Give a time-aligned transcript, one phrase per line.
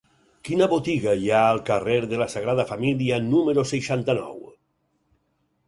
[0.47, 4.43] Quina botiga hi ha al carrer de la Sagrada Família número seixanta-nou?